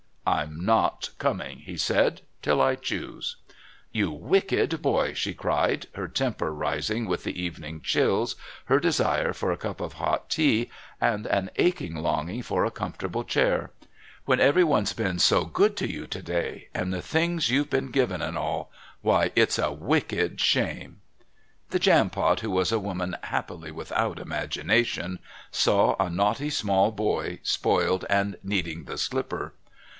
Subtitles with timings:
[0.25, 3.35] "I'm not coming," he said, "till I choose."
[3.91, 8.35] "You wicked boy!" she cried, her temper rising with the evening chills,
[8.65, 13.23] her desire for a cup of hot tea, and an aching longing for a comfortable
[13.23, 13.71] chair.
[14.25, 18.21] "When everyone's been so good to you to day and the things you've been given
[18.21, 18.71] and all
[19.01, 21.01] why, it's a wicked shame."
[21.69, 25.19] The Jampot, who was a woman happily without imagination,
[25.51, 29.53] saw a naughty small boy spoiled and needing the slipper.